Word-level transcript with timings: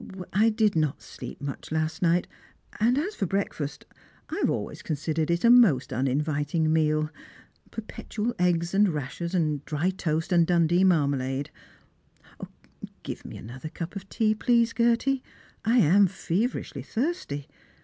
"I 0.33 0.49
did 0.49 0.75
not 0.75 0.99
sleep 1.03 1.39
much 1.39 1.71
last 1.71 2.01
night; 2.01 2.25
and 2.79 2.97
as 2.97 3.13
for 3.13 3.27
breeififtst. 3.27 3.83
I 3.83 3.93
have 3.93 3.99
Strangers 4.09 4.09
and 4.09 4.29
Pilgrims. 4.29 4.41
14f 4.41 4.49
always 4.49 4.81
considered 4.81 5.29
it 5.29 5.43
a 5.43 5.49
most 5.51 5.93
uninviting 5.93 6.73
meal— 6.73 7.09
perpetual 7.69 8.33
^ggfi, 8.39 8.73
and 8.73 8.89
rashers, 8.89 9.35
and 9.35 9.63
dry 9.63 9.91
toast, 9.91 10.31
and 10.31 10.47
Dundee 10.47 10.83
marmalade." 10.83 11.51
Give 13.03 13.23
me 13.25 13.37
another 13.37 13.69
cup 13.69 13.95
of 13.95 14.09
tea, 14.09 14.33
please, 14.33 14.73
Gerty; 14.73 15.21
I 15.63 15.77
am 15.77 16.07
feverishly 16.07 16.81
thirsty. 16.81 17.47